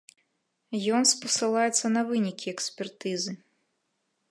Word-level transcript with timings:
Ён 0.99 1.03
спасылаецца 1.09 1.85
на 1.95 2.01
вынікі 2.09 2.47
экспертызы. 2.55 3.31